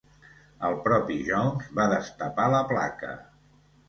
El 0.69 0.77
propi 0.85 1.17
Jones 1.27 1.67
va 1.79 1.85
destapar 1.91 2.47
la 2.55 2.63
placa. 2.73 3.13